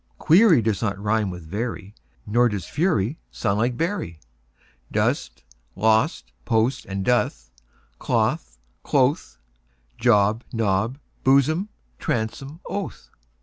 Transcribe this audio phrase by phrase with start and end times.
[0.17, 1.93] Query does not rime with very,
[2.25, 4.19] Nor does fury sound like bury.
[4.91, 5.43] Dost,
[5.75, 7.51] lost, post and doth,
[7.99, 8.57] cloth,
[8.91, 9.37] loth;
[9.99, 11.69] Job, Job, blossom,
[12.03, 13.11] bosom, oath.